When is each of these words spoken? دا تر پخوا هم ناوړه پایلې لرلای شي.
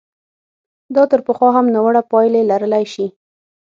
دا 0.95 1.03
تر 1.11 1.19
پخوا 1.27 1.49
هم 1.57 1.65
ناوړه 1.73 2.01
پایلې 2.11 2.41
لرلای 2.49 2.85
شي. 2.93 3.07